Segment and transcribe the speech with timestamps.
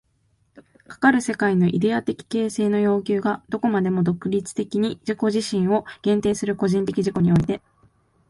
[0.87, 7.61] かかる世界のイデヤ的形成の要求がどこまでも独立的に自己自身を限定する個人的自己において、